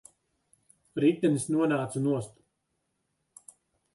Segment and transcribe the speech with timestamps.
[1.03, 2.33] Ritenis nonāca nost.